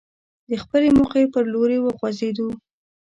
[0.49, 2.47] د خپلې موخې پر لوري وخوځېدو.